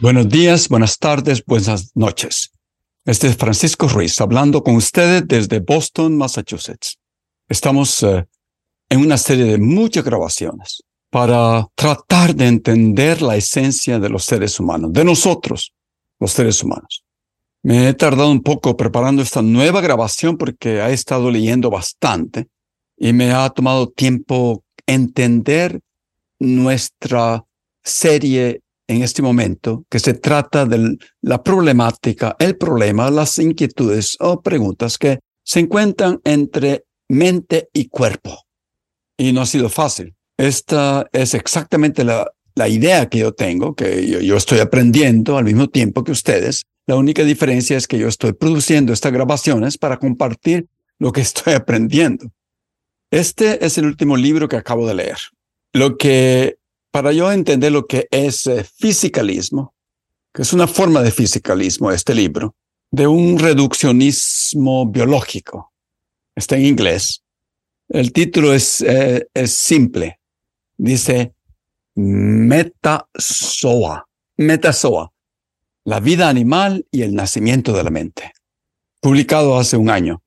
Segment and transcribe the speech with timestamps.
[0.00, 2.52] Buenos días, buenas tardes, buenas noches.
[3.04, 7.00] Este es Francisco Ruiz hablando con ustedes desde Boston, Massachusetts.
[7.48, 8.24] Estamos eh,
[8.88, 14.60] en una serie de muchas grabaciones para tratar de entender la esencia de los seres
[14.60, 15.74] humanos, de nosotros,
[16.20, 17.02] los seres humanos.
[17.64, 22.46] Me he tardado un poco preparando esta nueva grabación porque he estado leyendo bastante
[22.96, 25.80] y me ha tomado tiempo entender
[26.38, 27.44] nuestra
[27.82, 34.40] serie en este momento que se trata de la problemática, el problema, las inquietudes o
[34.40, 38.44] preguntas que se encuentran entre mente y cuerpo.
[39.16, 40.14] Y no ha sido fácil.
[40.38, 45.44] Esta es exactamente la, la idea que yo tengo, que yo, yo estoy aprendiendo al
[45.44, 46.64] mismo tiempo que ustedes.
[46.86, 50.66] La única diferencia es que yo estoy produciendo estas grabaciones para compartir
[50.98, 52.30] lo que estoy aprendiendo.
[53.10, 55.18] Este es el último libro que acabo de leer.
[55.72, 56.56] Lo que
[56.98, 59.72] para yo entender lo que es eh, fisicalismo,
[60.34, 62.56] que es una forma de fisicalismo este libro,
[62.90, 65.72] de un reduccionismo biológico.
[66.34, 67.22] Está en inglés.
[67.88, 70.18] El título es, eh, es simple.
[70.76, 71.34] Dice
[71.94, 72.88] Metazoa.
[74.36, 75.12] Metazoa.
[75.84, 78.32] La vida animal y el nacimiento de la mente.
[79.00, 80.20] Publicado hace un año.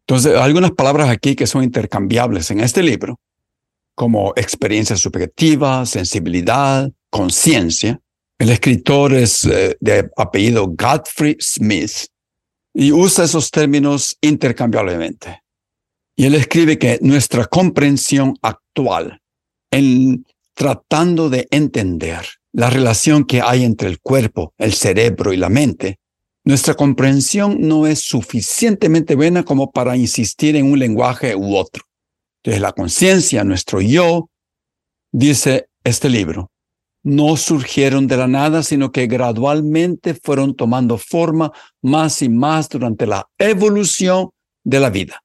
[0.00, 3.18] Entonces, algunas palabras aquí que son intercambiables en este libro
[3.98, 8.00] como experiencia subjetiva, sensibilidad, conciencia.
[8.38, 12.06] El escritor es eh, de apellido Godfrey Smith
[12.72, 15.42] y usa esos términos intercambiablemente.
[16.14, 19.20] Y él escribe que nuestra comprensión actual
[19.72, 25.48] en tratando de entender la relación que hay entre el cuerpo, el cerebro y la
[25.48, 25.98] mente,
[26.44, 31.87] nuestra comprensión no es suficientemente buena como para insistir en un lenguaje u otro
[32.44, 34.30] de la conciencia, nuestro yo,
[35.12, 36.50] dice este libro,
[37.02, 43.06] no surgieron de la nada, sino que gradualmente fueron tomando forma más y más durante
[43.06, 44.30] la evolución
[44.64, 45.22] de la vida.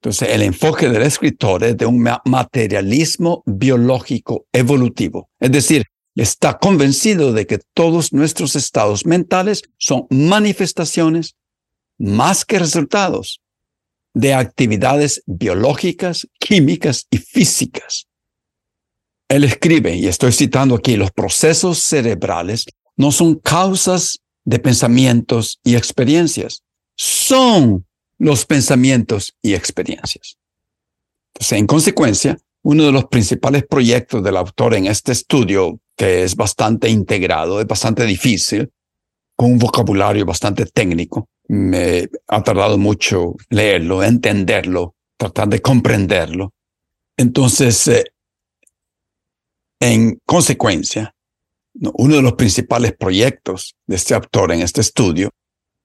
[0.00, 5.30] Entonces, el enfoque del escritor es de un materialismo biológico evolutivo.
[5.40, 5.84] Es decir,
[6.14, 11.34] está convencido de que todos nuestros estados mentales son manifestaciones
[11.98, 13.40] más que resultados
[14.16, 18.06] de actividades biológicas, químicas y físicas.
[19.28, 22.64] Él escribe, y estoy citando aquí, los procesos cerebrales
[22.96, 26.62] no son causas de pensamientos y experiencias,
[26.96, 27.84] son
[28.16, 30.38] los pensamientos y experiencias.
[31.34, 36.36] Entonces, en consecuencia, uno de los principales proyectos del autor en este estudio, que es
[36.36, 38.70] bastante integrado, es bastante difícil,
[39.36, 46.52] con un vocabulario bastante técnico, me ha tardado mucho leerlo, entenderlo, tratar de comprenderlo.
[47.16, 48.04] Entonces, eh,
[49.80, 51.14] en consecuencia,
[51.74, 55.30] uno de los principales proyectos de este autor en este estudio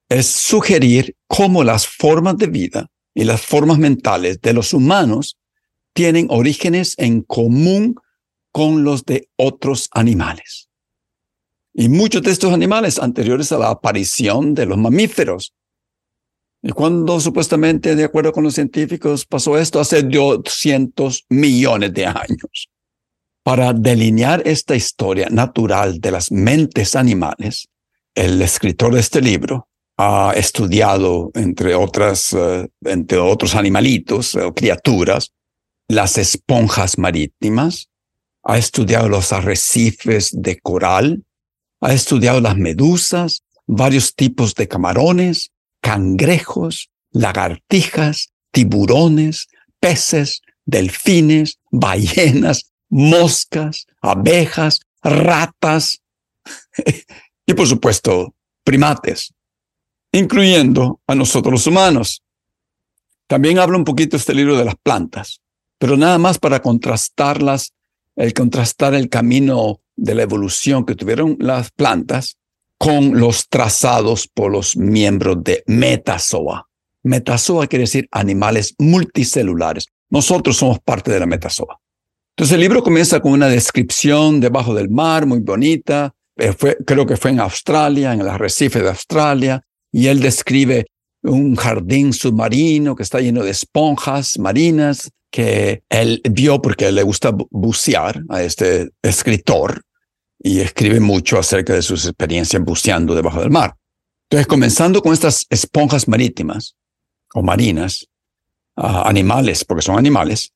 [0.10, 5.38] es sugerir cómo las formas de vida y las formas mentales de los humanos
[5.94, 7.96] tienen orígenes en común
[8.52, 10.71] con los de otros animales.
[11.74, 15.54] Y muchos de estos animales anteriores a la aparición de los mamíferos.
[16.62, 19.80] ¿Y cuando supuestamente, de acuerdo con los científicos, pasó esto?
[19.80, 22.70] Hace 200 millones de años.
[23.44, 27.70] Para delinear esta historia natural de las mentes animales,
[28.14, 29.68] el escritor de este libro
[29.98, 35.32] ha estudiado, entre otras, eh, entre otros animalitos o criaturas,
[35.88, 37.90] las esponjas marítimas,
[38.44, 41.24] ha estudiado los arrecifes de coral,
[41.82, 45.52] ha estudiado las medusas, varios tipos de camarones,
[45.82, 49.48] cangrejos, lagartijas, tiburones,
[49.80, 56.02] peces, delfines, ballenas, moscas, abejas, ratas
[57.46, 59.34] y por supuesto primates,
[60.12, 62.24] incluyendo a nosotros los humanos.
[63.28, 65.42] También habla un poquito este libro de las plantas,
[65.80, 67.74] pero nada más para contrastarlas,
[68.16, 72.36] el contrastar el camino de la evolución que tuvieron las plantas
[72.80, 76.68] con los trazados por los miembros de Metazoa.
[77.04, 79.86] Metazoa quiere decir animales multicelulares.
[80.10, 81.80] Nosotros somos parte de la Metazoa.
[82.36, 86.12] Entonces el libro comienza con una descripción debajo del mar muy bonita.
[86.36, 86.56] Eh,
[86.86, 89.62] creo que fue en Australia, en el arrecife de Australia,
[89.92, 90.88] y él describe
[91.22, 97.32] un jardín submarino que está lleno de esponjas marinas que él vio porque le gusta
[97.52, 99.84] bucear a este escritor
[100.44, 103.76] y escribe mucho acerca de sus experiencias buceando debajo del mar.
[104.30, 106.76] Entonces, comenzando con estas esponjas marítimas
[107.34, 108.08] o marinas,
[108.76, 110.54] ah, animales, porque son animales,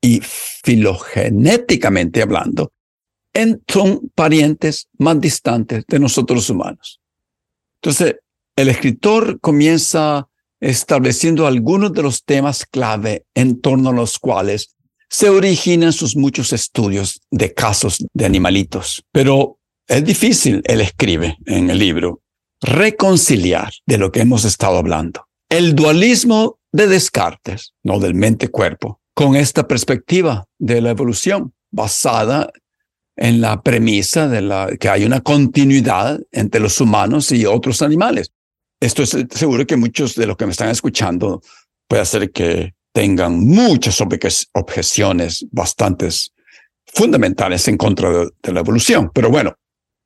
[0.00, 2.72] y filogenéticamente hablando,
[3.68, 7.00] son parientes más distantes de nosotros los humanos.
[7.82, 8.16] Entonces,
[8.56, 10.28] el escritor comienza
[10.60, 14.74] estableciendo algunos de los temas clave en torno a los cuales
[15.10, 19.04] se originan sus muchos estudios de casos de animalitos.
[19.12, 19.58] Pero
[19.88, 22.22] es difícil, él escribe en el libro,
[22.60, 25.26] reconciliar de lo que hemos estado hablando.
[25.48, 32.52] El dualismo de Descartes, no del mente-cuerpo, con esta perspectiva de la evolución basada
[33.16, 38.30] en la premisa de la, que hay una continuidad entre los humanos y otros animales.
[38.80, 41.42] Esto es seguro que muchos de los que me están escuchando
[41.88, 46.32] puede hacer que tengan muchas objeciones bastantes
[46.86, 49.10] fundamentales en contra de, la evolución.
[49.14, 49.54] Pero bueno,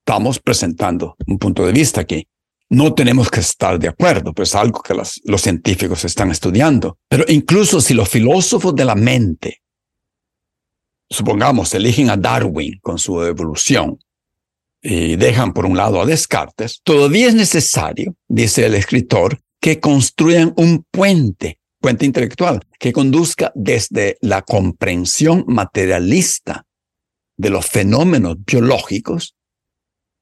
[0.01, 2.27] estamos presentando un punto de vista aquí.
[2.71, 6.99] No tenemos que estar de acuerdo, pues algo que los científicos están estudiando.
[7.09, 9.63] Pero incluso si los filósofos de la mente,
[11.09, 13.99] supongamos, eligen a Darwin con su evolución,
[14.85, 20.53] y dejan por un lado a Descartes, todavía es necesario, dice el escritor, que construyan
[20.59, 26.65] un puente, puente intelectual, que conduzca desde la comprensión materialista
[27.37, 29.37] de los fenómenos biológicos,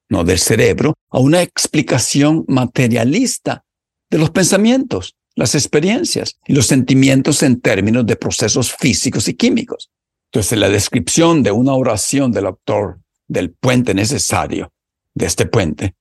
[0.09, 3.63] no del cerebro, a una explicación materialista
[4.11, 9.89] de los pensamientos, las experiencias y los sentimientos en términos de procesos físicos y químicos.
[10.33, 12.99] Entonces, la descripción de una oración del autor
[13.29, 14.73] del puente necesario,
[15.13, 15.95] de este puente,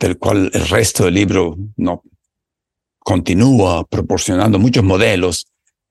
[0.00, 2.02] del cual el resto del libro no
[3.04, 5.46] continúa proporcionando muchos modelos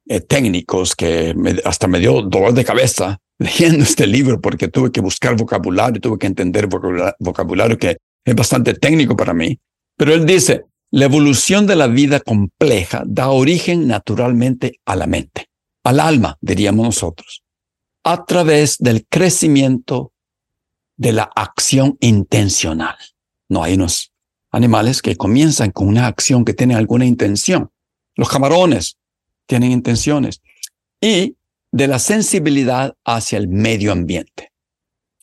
[0.08, 5.02] eh, técnicos que hasta me dio dolor de cabeza leyendo este libro porque tuve que
[5.02, 6.68] buscar vocabulario, tuve que entender
[7.20, 9.60] vocabulario que es bastante técnico para mí.
[9.98, 15.48] Pero él dice, la evolución de la vida compleja da origen naturalmente a la mente,
[15.84, 17.44] al alma, diríamos nosotros,
[18.04, 20.12] a través del crecimiento
[20.98, 22.96] de la acción intencional.
[23.50, 24.11] No hay unos
[24.52, 27.72] animales que comienzan con una acción que tiene alguna intención.
[28.16, 28.98] Los camarones
[29.46, 30.42] tienen intenciones.
[31.00, 31.36] Y
[31.72, 34.52] de la sensibilidad hacia el medio ambiente.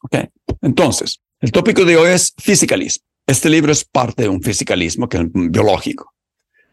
[0.03, 0.17] ¿Ok?
[0.63, 3.05] Entonces, el tópico de hoy es fisicalismo.
[3.27, 6.15] Este libro es parte de un fisicalismo que es biológico.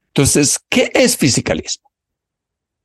[0.07, 1.91] Entonces, ¿qué es fisicalismo?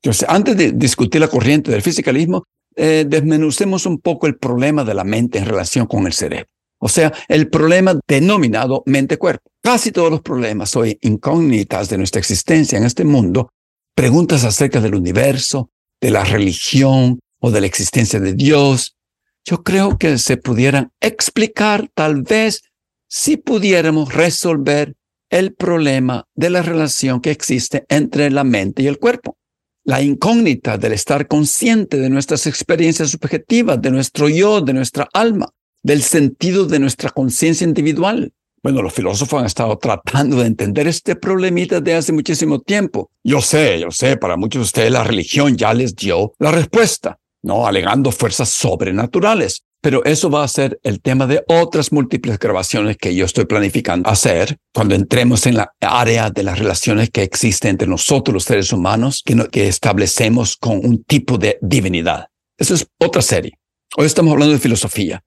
[0.02, 2.44] Entonces, antes de discutir la corriente del fisicalismo,
[2.74, 6.50] eh, desmenucemos un poco el problema de la mente en relación con el cerebro.
[6.80, 9.50] O sea, el problema denominado mente-cuerpo.
[9.62, 13.52] Casi todos los problemas o incógnitas de nuestra existencia en este mundo,
[13.94, 18.96] preguntas acerca del universo, de la religión o de la existencia de Dios,
[19.44, 22.62] yo creo que se pudieran explicar tal vez
[23.08, 24.94] si pudiéramos resolver
[25.28, 29.36] el problema de la relación que existe entre la mente y el cuerpo
[29.84, 35.48] la incógnita del estar consciente de nuestras experiencias subjetivas, de nuestro yo, de nuestra alma,
[35.82, 38.32] del sentido de nuestra conciencia individual.
[38.62, 43.10] Bueno, los filósofos han estado tratando de entender este problemita desde hace muchísimo tiempo.
[43.24, 47.18] Yo sé, yo sé, para muchos de ustedes la religión ya les dio la respuesta,
[47.42, 47.66] ¿no?
[47.66, 49.62] Alegando fuerzas sobrenaturales.
[49.82, 54.10] Pero eso va a ser el tema de otras múltiples grabaciones que yo estoy planificando
[54.10, 58.74] hacer cuando entremos en la área de las relaciones que existen entre nosotros los seres
[58.74, 62.26] humanos que, que establecemos con un tipo de divinidad.
[62.58, 63.58] Eso es otra serie.
[63.96, 65.22] Hoy estamos hablando de filosofía.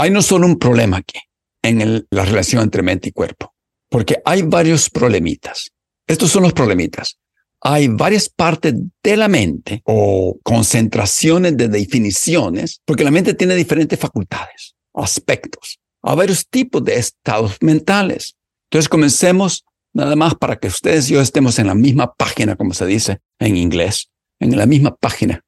[0.00, 1.20] Hay no solo un problema aquí
[1.62, 3.54] en la relación entre mente y cuerpo,
[3.88, 5.70] porque hay varios problemitas.
[6.06, 7.18] Estos son los problemitas
[7.60, 13.98] hay varias partes de la mente o concentraciones de definiciones, porque la mente tiene diferentes
[13.98, 15.78] facultades, aspectos.
[16.02, 18.34] Hay varios tipos de estados mentales.
[18.70, 22.72] Entonces comencemos nada más para que ustedes y yo estemos en la misma página, como
[22.72, 25.44] se dice en inglés, en la misma página.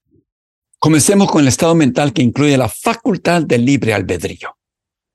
[0.83, 4.57] Comencemos con el estado mental que incluye la facultad del libre albedrío.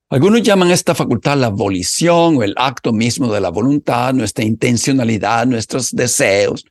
[0.09, 5.45] Algunos llaman esta facultad la volición o el acto mismo de la voluntad, nuestra intencionalidad,
[5.45, 6.63] nuestros deseos,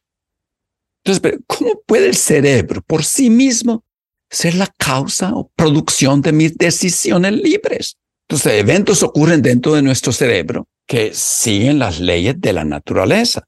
[1.06, 3.84] entonces, ¿cómo puede el cerebro por sí mismo
[4.28, 7.96] ser la causa o producción de mis decisiones libres?
[8.28, 13.44] Entonces, eventos ocurren dentro de nuestro cerebro que siguen las leyes de la naturaleza,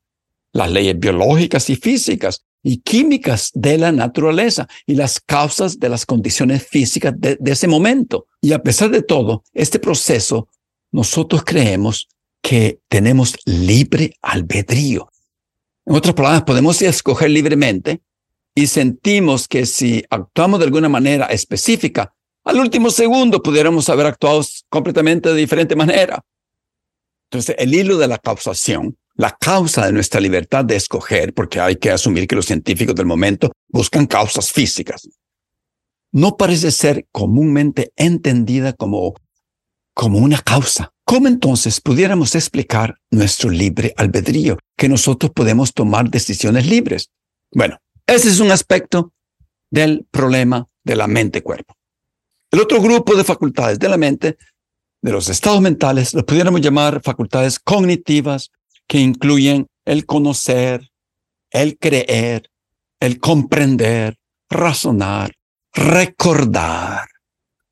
[0.52, 6.04] las leyes biológicas y físicas y químicas de la naturaleza y las causas de las
[6.04, 8.26] condiciones físicas de, de ese momento.
[8.42, 10.48] Y a pesar de todo, este proceso,
[10.92, 12.08] nosotros creemos
[12.42, 15.10] que tenemos libre albedrío.
[15.86, 18.02] En otras palabras, podemos escoger libremente
[18.54, 22.12] y sentimos que si actuamos de alguna manera específica,
[22.44, 26.22] al último segundo pudiéramos haber actuado completamente de diferente manera.
[27.30, 31.76] Entonces, el hilo de la causación, la causa de nuestra libertad de escoger, porque hay
[31.76, 35.08] que asumir que los científicos del momento buscan causas físicas,
[36.12, 39.14] no parece ser comúnmente entendida como,
[39.92, 40.92] como una causa.
[41.04, 47.10] ¿Cómo entonces pudiéramos explicar nuestro libre albedrío, que nosotros podemos tomar decisiones libres?
[47.52, 49.12] Bueno, ese es un aspecto
[49.70, 51.74] del problema de la mente-cuerpo.
[52.52, 54.38] El otro grupo de facultades de la mente,
[55.02, 58.50] de los estados mentales, los pudiéramos llamar facultades cognitivas,
[58.88, 60.88] que incluyen el conocer,
[61.50, 62.50] el creer,
[63.00, 64.16] el comprender,
[64.50, 65.32] razonar,
[65.72, 67.06] recordar.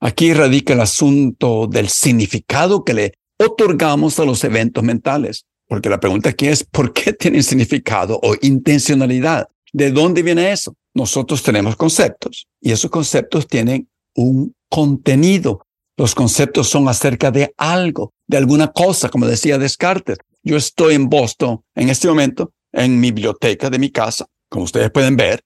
[0.00, 6.00] Aquí radica el asunto del significado que le otorgamos a los eventos mentales, porque la
[6.00, 9.48] pregunta aquí es, ¿por qué tienen significado o intencionalidad?
[9.72, 10.76] ¿De dónde viene eso?
[10.94, 15.66] Nosotros tenemos conceptos y esos conceptos tienen un contenido.
[15.96, 20.18] Los conceptos son acerca de algo, de alguna cosa, como decía Descartes.
[20.46, 24.92] Yo estoy en Boston en este momento, en mi biblioteca de mi casa, como ustedes
[24.92, 25.42] pueden ver,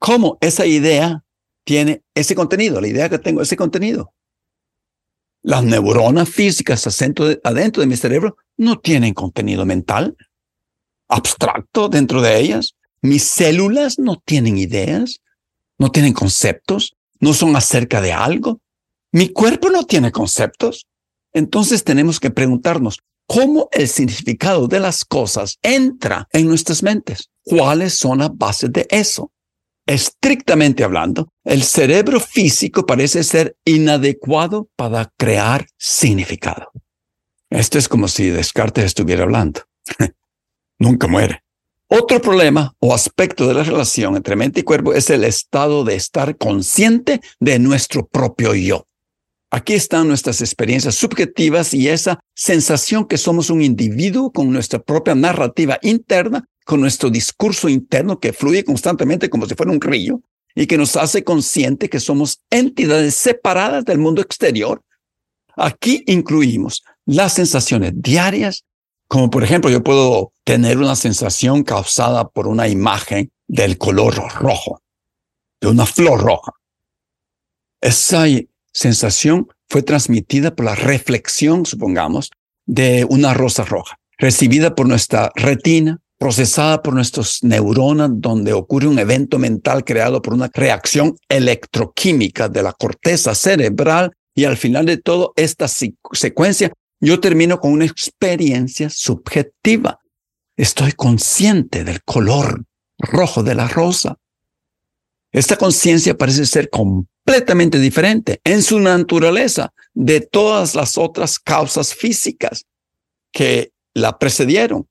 [0.00, 1.22] cómo esa idea
[1.64, 4.12] tiene ese contenido, la idea que tengo, ese contenido.
[5.44, 6.84] Las neuronas físicas
[7.44, 10.16] adentro de mi cerebro no tienen contenido mental
[11.06, 12.74] abstracto dentro de ellas.
[13.00, 15.20] Mis células no tienen ideas,
[15.78, 18.60] no tienen conceptos, no son acerca de algo.
[19.12, 20.88] Mi cuerpo no tiene conceptos.
[21.32, 27.30] Entonces tenemos que preguntarnos cómo el significado de las cosas entra en nuestras mentes.
[27.42, 29.32] ¿Cuáles son las bases de eso?
[29.86, 36.72] Estrictamente hablando, el cerebro físico parece ser inadecuado para crear significado.
[37.48, 39.62] Esto es como si Descartes estuviera hablando.
[40.78, 41.42] Nunca muere.
[41.88, 45.94] Otro problema o aspecto de la relación entre mente y cuerpo es el estado de
[45.94, 48.86] estar consciente de nuestro propio yo.
[49.54, 55.14] Aquí están nuestras experiencias subjetivas y esa sensación que somos un individuo con nuestra propia
[55.14, 60.22] narrativa interna, con nuestro discurso interno que fluye constantemente como si fuera un río
[60.54, 64.82] y que nos hace consciente que somos entidades separadas del mundo exterior.
[65.54, 68.64] Aquí incluimos las sensaciones diarias,
[69.06, 74.80] como por ejemplo, yo puedo tener una sensación causada por una imagen del color rojo,
[75.60, 76.52] de una flor roja.
[77.82, 78.28] Esa
[78.72, 82.30] sensación fue transmitida por la reflexión, supongamos,
[82.66, 88.98] de una rosa roja, recibida por nuestra retina, procesada por nuestras neuronas, donde ocurre un
[88.98, 94.98] evento mental creado por una reacción electroquímica de la corteza cerebral y al final de
[94.98, 99.98] todo esta secuencia yo termino con una experiencia subjetiva.
[100.56, 102.64] Estoy consciente del color
[102.98, 104.16] rojo de la rosa.
[105.32, 106.70] Esta conciencia parece ser
[107.32, 112.66] completamente diferente en su naturaleza de todas las otras causas físicas
[113.32, 114.86] que la precedieron.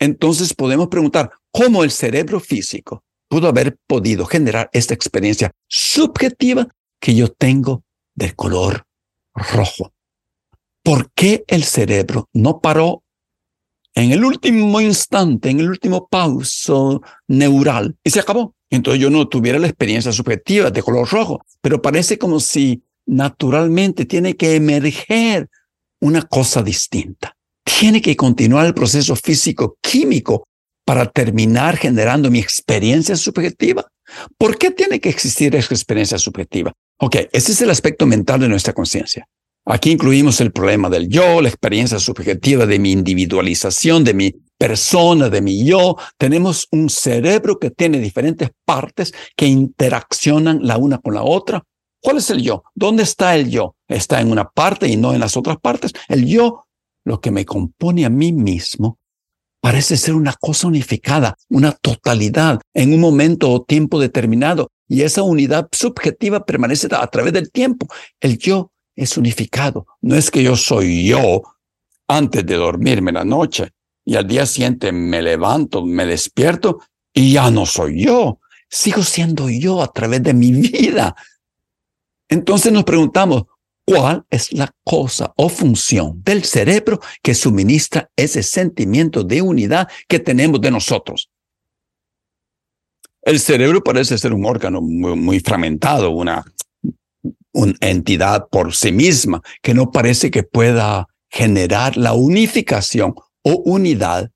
[0.00, 6.66] Entonces podemos preguntar cómo el cerebro físico pudo haber podido generar esta experiencia subjetiva
[7.00, 7.84] que yo tengo
[8.16, 8.84] del color
[9.36, 9.92] rojo.
[10.82, 13.04] ¿Por qué el cerebro no paró
[14.02, 18.54] en el último instante, en el último pauso neural y se acabó?
[18.70, 24.04] Entonces yo no tuviera la experiencia subjetiva de color rojo, pero parece como si naturalmente
[24.04, 25.48] tiene que emerger
[26.00, 27.34] una cosa distinta.
[27.64, 30.46] Tiene que continuar el proceso físico-químico
[30.84, 33.86] para terminar generando mi experiencia subjetiva.
[34.38, 36.72] ¿Por qué tiene que existir esa experiencia subjetiva?
[36.98, 39.26] Ok, ese es el aspecto mental de nuestra conciencia.
[39.70, 45.28] Aquí incluimos el problema del yo, la experiencia subjetiva de mi individualización, de mi persona,
[45.28, 45.94] de mi yo.
[46.16, 51.62] Tenemos un cerebro que tiene diferentes partes que interaccionan la una con la otra.
[52.00, 52.62] ¿Cuál es el yo?
[52.74, 53.76] ¿Dónde está el yo?
[53.86, 55.92] ¿Está en una parte y no en las otras partes?
[56.08, 56.64] El yo,
[57.04, 58.98] lo que me compone a mí mismo,
[59.60, 64.70] parece ser una cosa unificada, una totalidad en un momento o tiempo determinado.
[64.88, 67.86] Y esa unidad subjetiva permanece a través del tiempo.
[68.18, 68.72] El yo
[69.02, 69.86] es unificado.
[70.00, 71.42] No es que yo soy yo
[72.06, 73.70] antes de dormirme la noche
[74.04, 76.80] y al día siguiente me levanto, me despierto
[77.12, 78.40] y ya no soy yo.
[78.68, 81.14] Sigo siendo yo a través de mi vida.
[82.28, 83.44] Entonces nos preguntamos,
[83.88, 90.18] ¿Cuál es la cosa o función del cerebro que suministra ese sentimiento de unidad que
[90.18, 91.30] tenemos de nosotros?
[93.22, 96.44] El cerebro parece ser un órgano muy, fragmentado, una,
[97.52, 104.30] una entidad por sí misma que no parece que pueda generar la unificación o unidad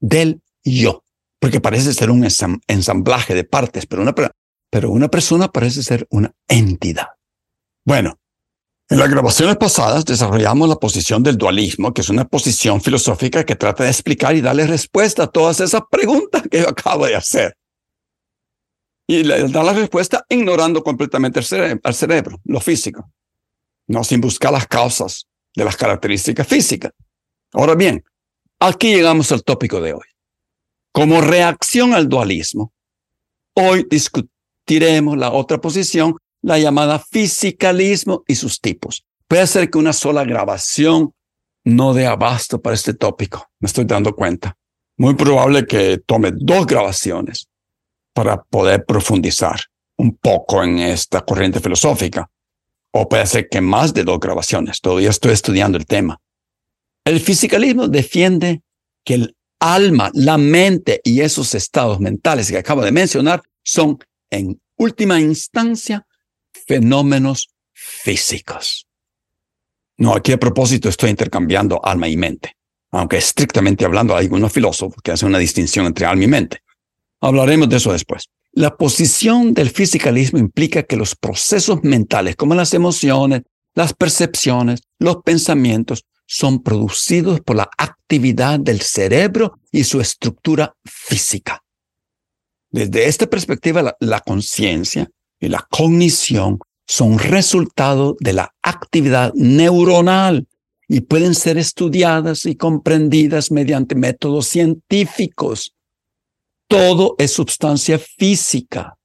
[0.00, 1.04] del yo,
[1.38, 2.26] porque parece ser un
[2.66, 4.14] ensamblaje de partes, pero una,
[4.70, 7.08] pero una persona parece ser una entidad.
[7.84, 8.18] Bueno,
[8.88, 13.56] en las grabaciones pasadas desarrollamos la posición del dualismo, que es una posición filosófica que
[13.56, 17.56] trata de explicar y darle respuesta a todas esas preguntas que yo acabo de hacer.
[19.06, 21.40] Y le da la respuesta ignorando completamente
[21.82, 23.10] al cerebro, lo físico,
[23.88, 26.92] no sin buscar las causas de las características físicas.
[27.52, 28.04] Ahora bien,
[28.58, 30.06] aquí llegamos al tópico de hoy.
[30.92, 32.72] Como reacción al dualismo,
[33.54, 39.04] hoy discutiremos la otra posición la llamada fisicalismo y sus tipos.
[39.28, 41.14] Puede ser que una sola grabación
[41.64, 44.56] no dé abasto para este tópico, me estoy dando cuenta.
[44.96, 47.48] Muy probable que tome dos grabaciones
[48.12, 49.60] para poder profundizar
[49.98, 52.30] un poco en esta corriente filosófica.
[52.92, 54.80] O puede ser que más de dos grabaciones.
[54.80, 56.20] Todavía estoy estudiando el tema.
[57.04, 58.62] El fisicalismo defiende
[59.04, 63.98] que el alma, la mente y esos estados mentales que acabo de mencionar son,
[64.30, 66.06] en última instancia,
[66.66, 68.86] fenómenos físicos.
[69.98, 72.56] No, aquí a propósito estoy intercambiando alma y mente,
[72.90, 76.62] aunque estrictamente hablando hay algunos filósofos que hacen una distinción entre alma y mente.
[77.22, 78.28] Hablaremos de eso después.
[78.52, 83.42] La posición del fisicalismo implica que los procesos mentales, como las emociones,
[83.74, 91.62] las percepciones, los pensamientos, son producidos por la actividad del cerebro y su estructura física.
[92.70, 100.48] Desde esta perspectiva, la, la conciencia y la cognición son resultado de la actividad neuronal
[100.88, 105.74] y pueden ser estudiadas y comprendidas mediante métodos científicos.
[106.72, 108.96] Todo es sustancia física.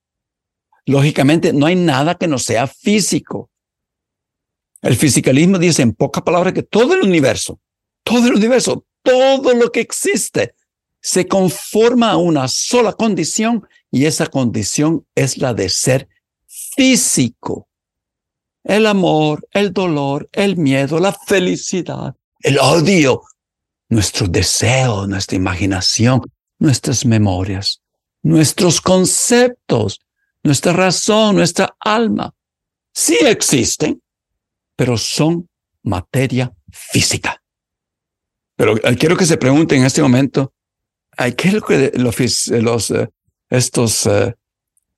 [0.86, 3.50] Lógicamente, no hay nada que no sea físico.
[4.82, 7.60] El fisicalismo dice en pocas palabras que todo el universo,
[8.06, 10.56] todo el universo, todo lo que existe,
[11.02, 16.08] se conforma a una sola condición y esa condición es la de ser
[16.48, 17.68] físico.
[18.64, 23.24] El amor, el dolor, el miedo, la felicidad, el odio,
[23.90, 26.22] nuestro deseo, nuestra imaginación,
[26.60, 27.82] nuestras memorias,
[28.24, 30.00] nuestros conceptos,
[30.43, 32.34] nuestra razón, nuestra alma,
[32.93, 34.02] sí existen,
[34.76, 35.50] pero son
[35.84, 37.41] materia física.
[38.56, 40.54] Pero eh, quiero que se pregunten en este momento,
[41.15, 43.10] ¿qué es lo que los, los eh,
[43.50, 44.10] estos,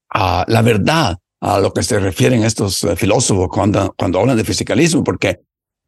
[0.10, 5.04] la verdad a lo que se refieren estos eh, filósofos cuando, cuando hablan de fisicalismo,
[5.04, 5.39] porque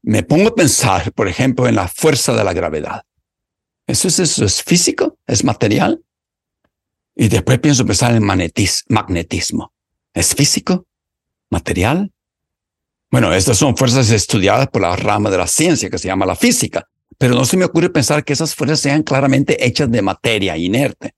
[0.04, 3.04] me pongo a pensar, por ejemplo, en la fuerza de la gravedad.
[3.88, 5.18] ¿Eso es, eso es físico?
[5.28, 6.02] ¿Es material?
[7.16, 9.74] Y después pienso pensar en magnetismo.
[10.14, 10.86] ¿Es físico?
[11.50, 12.12] ¿Material?
[13.12, 16.36] Bueno, estas son fuerzas estudiadas por la rama de la ciencia que se llama la
[16.36, 20.56] física, pero no se me ocurre pensar que esas fuerzas sean claramente hechas de materia
[20.58, 21.14] inerte.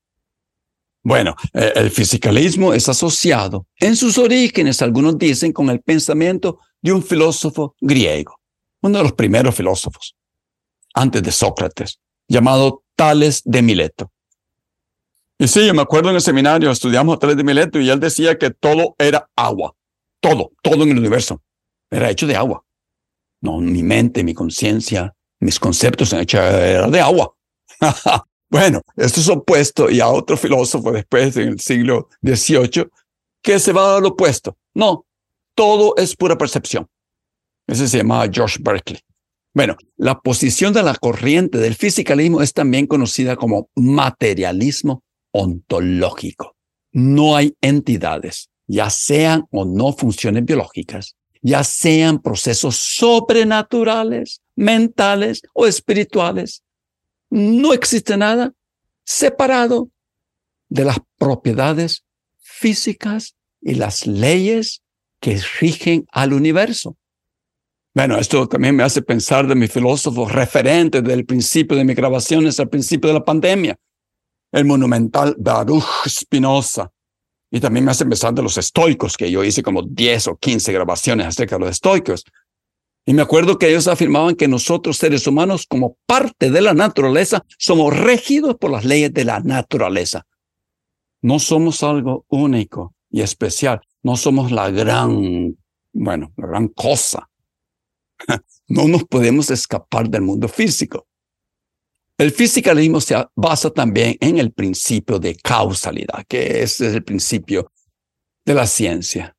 [1.04, 6.93] Bueno, eh, el fisicalismo es asociado en sus orígenes, algunos dicen, con el pensamiento de
[6.93, 8.39] un filósofo griego,
[8.82, 10.15] uno de los primeros filósofos,
[10.93, 14.12] antes de Sócrates, llamado Tales de Mileto.
[15.39, 17.99] Y sí, yo me acuerdo en el seminario, estudiamos a Tales de Mileto y él
[17.99, 19.75] decía que todo era agua,
[20.21, 21.41] todo, todo en el universo
[21.93, 22.65] era hecho de agua.
[23.41, 27.36] No, mi mente, mi conciencia, mis conceptos eran de agua.
[28.49, 32.88] Bueno, esto es opuesto y a otro filósofo después en el siglo XVIII
[33.41, 34.55] que se va al opuesto.
[34.75, 35.07] No,
[35.55, 36.88] todo es pura percepción.
[37.65, 39.01] Ese se llamaba George Berkeley.
[39.53, 46.55] Bueno, la posición de la corriente del fisicalismo es también conocida como materialismo ontológico.
[46.91, 55.67] No hay entidades, ya sean o no funciones biológicas, ya sean procesos sobrenaturales, mentales o
[55.67, 56.63] espirituales,
[57.33, 58.53] no existe nada
[59.03, 59.89] separado
[60.69, 62.05] de las propiedades
[62.39, 64.83] físicas y las leyes
[65.19, 66.95] que rigen al universo.
[67.95, 72.60] Bueno, esto también me hace pensar de mi filósofo referente del principio de mis grabaciones
[72.60, 73.75] al principio de la pandemia,
[74.51, 76.89] el monumental Baruch Spinoza.
[77.51, 80.73] Y también me hace pensar de los estoicos, que yo hice como 10 o 15
[80.73, 82.23] grabaciones acerca de los estoicos.
[83.06, 87.45] Y me acuerdo que ellos afirmaban que nosotros seres humanos, como parte de la naturaleza,
[87.60, 90.25] somos regidos por las leyes de la naturaleza.
[91.21, 93.82] No somos algo único y especial.
[94.01, 95.56] No somos la gran,
[95.93, 97.29] bueno, la gran cosa.
[98.67, 101.07] No nos podemos escapar del mundo físico.
[102.17, 107.71] El fisicalismo se basa también en el principio de causalidad, que es el principio
[108.45, 109.36] de la ciencia.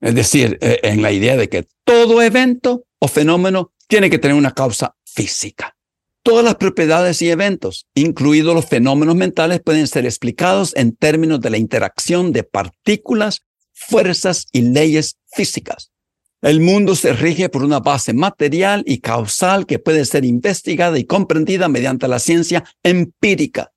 [0.00, 4.36] Es decir, eh, en la idea de que todo evento o fenómeno tiene que tener
[4.36, 5.76] una causa física.
[6.22, 11.50] Todas las propiedades y eventos, incluidos los fenómenos mentales, pueden ser explicados en términos de
[11.50, 15.93] la interacción de partículas, fuerzas y leyes físicas.
[16.44, 21.06] El mundo se rige por una base material y causal que puede ser investigada y
[21.06, 23.72] comprendida mediante la ciencia empírica.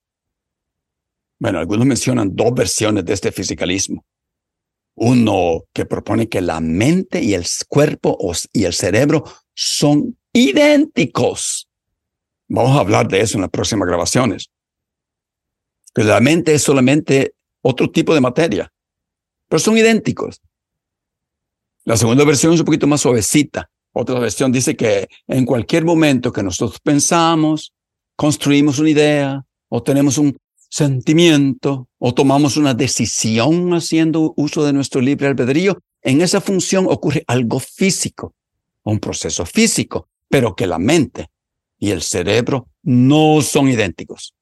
[1.40, 4.06] Bueno, algunos mencionan dos versiones de este fisicalismo.
[4.96, 8.18] Uno que propone que la mente y el cuerpo
[8.52, 11.70] y el cerebro son idénticos.
[12.50, 14.50] Vamos a hablar de eso en las próximas grabaciones.
[15.96, 18.74] Que la mente es solamente otro tipo de materia,
[19.48, 20.42] pero son idénticos.
[21.88, 23.70] La segunda versión es un poquito más suavecita.
[23.94, 27.72] Otra versión dice que en cualquier momento que nosotros pensamos,
[28.18, 35.00] construimos una idea o tenemos un sentimiento o tomamos una decisión haciendo uso de nuestro
[35.00, 38.34] libre albedrío, en esa función ocurre algo físico,
[38.84, 41.28] un proceso físico, pero que la mente
[41.80, 44.34] y el cerebro no son idénticos.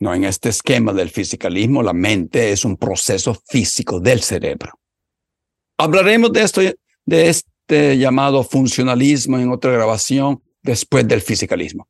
[0.00, 4.80] No, en este esquema del fisicalismo, la mente es un proceso físico del cerebro.
[5.76, 6.60] Hablaremos de esto,
[7.04, 11.88] de este llamado funcionalismo en otra grabación después del fisicalismo.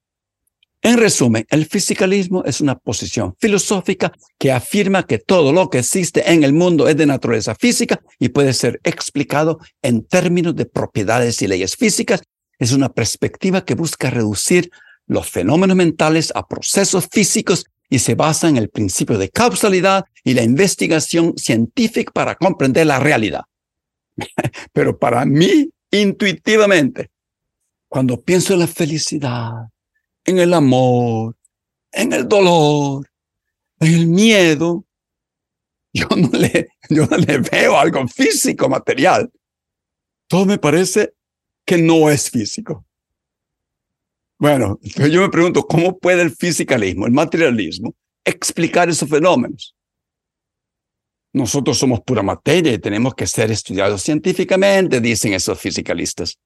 [0.81, 6.31] En resumen, el fisicalismo es una posición filosófica que afirma que todo lo que existe
[6.31, 11.41] en el mundo es de naturaleza física y puede ser explicado en términos de propiedades
[11.41, 12.23] y leyes físicas.
[12.59, 14.71] Es una perspectiva que busca reducir
[15.07, 20.35] los fenómenos mentales a procesos físicos y se basa en el principio de causalidad y
[20.35, 23.45] la investigación científica para comprender la realidad.
[24.73, 27.11] Pero para mí, intuitivamente,
[27.89, 29.53] cuando pienso en la felicidad,
[30.25, 31.37] en el amor,
[31.93, 33.09] en el dolor,
[33.81, 34.85] en el miedo,
[35.93, 39.31] yo no le, veo algo físico, material.
[40.27, 41.15] Todo me parece
[41.65, 42.85] que no es físico.
[44.39, 49.77] Bueno, yo me pregunto, ¿cómo puede el fisicalismo, el materialismo, explicar esos fenómenos?
[51.35, 56.39] Nosotros somos pura materia y tenemos que ser estudiados científicamente, dicen esos fisicalistas.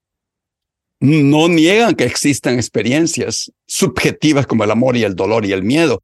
[0.98, 6.02] No niegan que existan experiencias subjetivas como el amor y el dolor y el miedo,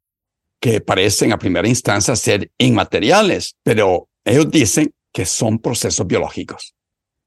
[0.59, 6.75] que parecen a primera instancia ser inmateriales, pero ellos dicen que son procesos biológicos.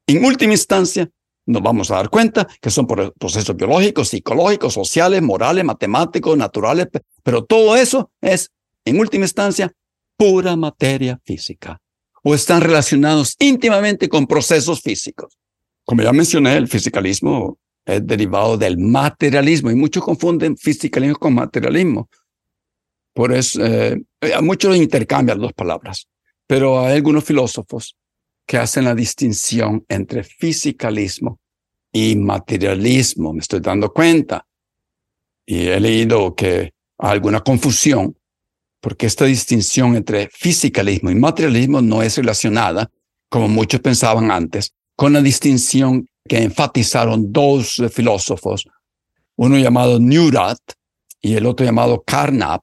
[0.06, 1.10] En última instancia,
[1.44, 6.86] nos vamos a dar cuenta que son procesos biológicos, psicológicos, sociales, morales, matemáticos, naturales,
[7.24, 8.52] pero todo eso es,
[8.84, 9.72] en última instancia,
[10.18, 11.80] pura materia física
[12.22, 15.38] o están relacionados íntimamente con procesos físicos.
[15.84, 22.10] Como ya mencioné, el fisicalismo es derivado del materialismo y muchos confunden fisicalismo con materialismo.
[23.14, 24.02] Por eso, eh,
[24.42, 26.08] muchos intercambian dos palabras,
[26.46, 27.96] pero hay algunos filósofos
[28.46, 31.38] que hacen la distinción entre fisicalismo
[31.92, 33.32] y materialismo.
[33.32, 34.46] Me estoy dando cuenta.
[35.46, 38.17] Y he leído que hay alguna confusión
[38.80, 42.90] porque esta distinción entre fisicalismo y materialismo no es relacionada,
[43.28, 48.66] como muchos pensaban antes, con la distinción que enfatizaron dos filósofos,
[49.36, 50.72] uno llamado Neurath
[51.20, 52.62] y el otro llamado Carnap,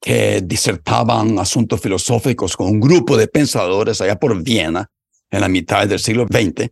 [0.00, 4.88] que disertaban asuntos filosóficos con un grupo de pensadores allá por Viena
[5.30, 6.70] en la mitad del siglo XX,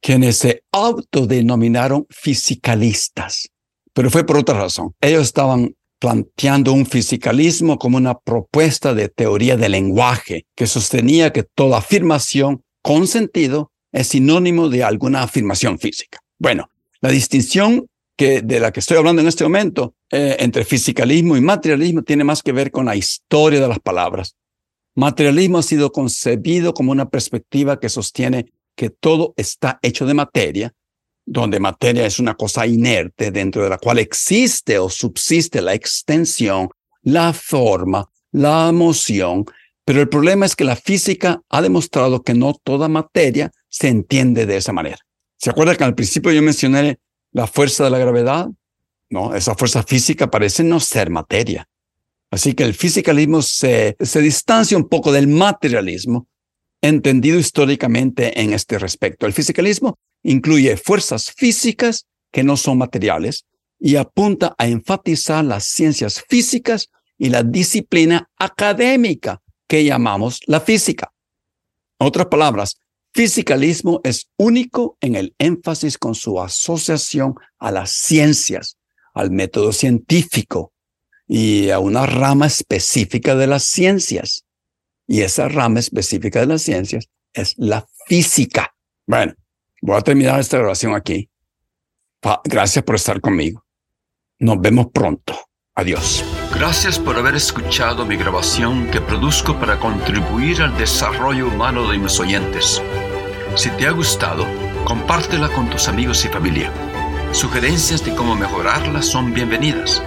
[0.00, 3.48] quienes se autodenominaron fisicalistas.
[3.92, 4.94] Pero fue por otra razón.
[5.00, 5.74] Ellos estaban
[6.06, 12.62] planteando un fisicalismo como una propuesta de teoría del lenguaje que sostenía que toda afirmación
[12.80, 16.20] con sentido es sinónimo de alguna afirmación física.
[16.38, 21.36] Bueno, la distinción que, de la que estoy hablando en este momento eh, entre fisicalismo
[21.36, 24.36] y materialismo tiene más que ver con la historia de las palabras.
[24.94, 30.72] Materialismo ha sido concebido como una perspectiva que sostiene que todo está hecho de materia
[31.26, 36.70] donde materia es una cosa inerte dentro de la cual existe o subsiste la extensión,
[37.02, 39.44] la forma, la emoción,
[39.84, 44.46] pero el problema es que la física ha demostrado que no toda materia se entiende
[44.46, 44.98] de esa manera.
[45.36, 46.98] ¿Se acuerdan que al principio yo mencioné
[47.32, 48.48] la fuerza de la gravedad?
[49.10, 51.68] No, esa fuerza física parece no ser materia.
[52.32, 56.26] Así que el fisicalismo se, se distancia un poco del materialismo,
[56.82, 59.26] entendido históricamente en este respecto.
[59.26, 63.46] El fisicalismo incluye fuerzas físicas que no son materiales
[63.78, 71.12] y apunta a enfatizar las ciencias físicas y la disciplina académica que llamamos la física.
[71.98, 72.78] En otras palabras,
[73.14, 78.76] fisicalismo es único en el énfasis con su asociación a las ciencias,
[79.14, 80.72] al método científico
[81.28, 84.44] y a una rama específica de las ciencias.
[85.06, 88.74] Y esa rama específica de las ciencias es la física.
[89.06, 89.34] Bueno,
[89.86, 91.30] voy a terminar esta oración aquí.
[92.44, 93.64] Gracias por estar conmigo.
[94.40, 95.32] Nos vemos pronto.
[95.76, 96.24] Adiós.
[96.52, 102.18] Gracias por haber escuchado mi grabación que produzco para contribuir al desarrollo humano de mis
[102.18, 102.82] oyentes.
[103.54, 104.44] Si te ha gustado,
[104.84, 106.72] compártela con tus amigos y familia.
[107.30, 110.02] Sugerencias de cómo mejorarla son bienvenidas.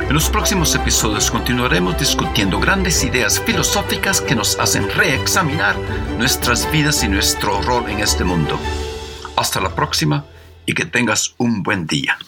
[0.00, 5.76] En los próximos episodios continuaremos discutiendo grandes ideas filosóficas que nos hacen reexaminar
[6.16, 8.58] nuestras vidas y nuestro rol en este mundo.
[9.38, 10.24] Hasta la próxima
[10.66, 12.18] y que tengas un buen día.